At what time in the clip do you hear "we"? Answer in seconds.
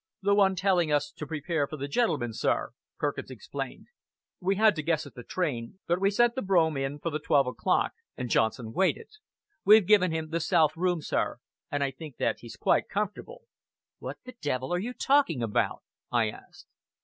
4.39-4.55, 6.01-6.09